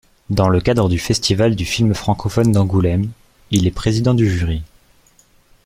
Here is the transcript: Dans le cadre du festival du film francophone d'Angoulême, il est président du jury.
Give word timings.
Dans 0.31 0.49
le 0.49 0.59
cadre 0.61 0.89
du 0.89 0.97
festival 0.97 1.55
du 1.55 1.63
film 1.63 1.93
francophone 1.93 2.51
d'Angoulême, 2.51 3.11
il 3.51 3.67
est 3.67 3.71
président 3.71 4.15
du 4.15 4.27
jury. 4.27 4.63